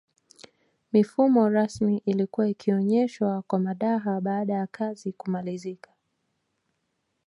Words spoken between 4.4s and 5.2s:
yakazi